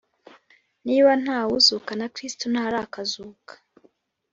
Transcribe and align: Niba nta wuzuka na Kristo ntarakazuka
Niba 0.85 1.11
nta 1.23 1.39
wuzuka 1.47 1.91
na 1.99 2.07
Kristo 2.15 2.45
ntarakazuka 2.53 3.53